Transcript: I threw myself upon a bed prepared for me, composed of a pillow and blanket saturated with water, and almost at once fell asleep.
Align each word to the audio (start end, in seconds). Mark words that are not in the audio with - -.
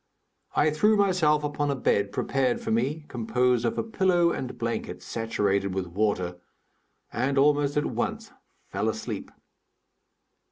I 0.55 0.71
threw 0.71 0.97
myself 0.97 1.43
upon 1.43 1.69
a 1.69 1.75
bed 1.75 2.11
prepared 2.11 2.59
for 2.59 2.71
me, 2.71 3.05
composed 3.07 3.65
of 3.65 3.77
a 3.77 3.83
pillow 3.83 4.31
and 4.31 4.57
blanket 4.57 5.03
saturated 5.03 5.75
with 5.75 5.85
water, 5.85 6.37
and 7.13 7.37
almost 7.37 7.77
at 7.77 7.85
once 7.85 8.31
fell 8.71 8.89
asleep. 8.89 9.29